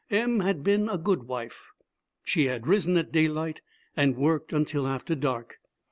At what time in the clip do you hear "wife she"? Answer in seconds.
1.27-2.45